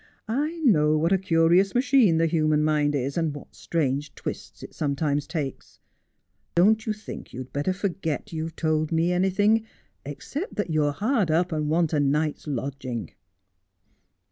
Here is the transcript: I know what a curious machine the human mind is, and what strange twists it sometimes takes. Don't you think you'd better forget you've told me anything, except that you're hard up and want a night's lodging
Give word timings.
I 0.27 0.57
know 0.61 0.97
what 0.97 1.11
a 1.11 1.19
curious 1.19 1.75
machine 1.75 2.17
the 2.17 2.25
human 2.25 2.63
mind 2.63 2.95
is, 2.95 3.17
and 3.19 3.35
what 3.35 3.53
strange 3.53 4.15
twists 4.15 4.63
it 4.63 4.73
sometimes 4.73 5.27
takes. 5.27 5.79
Don't 6.55 6.87
you 6.87 6.91
think 6.91 7.33
you'd 7.33 7.53
better 7.53 7.71
forget 7.71 8.33
you've 8.33 8.55
told 8.55 8.91
me 8.91 9.11
anything, 9.11 9.63
except 10.03 10.55
that 10.55 10.71
you're 10.71 10.91
hard 10.91 11.29
up 11.29 11.51
and 11.51 11.69
want 11.69 11.93
a 11.93 11.99
night's 11.99 12.47
lodging 12.47 13.11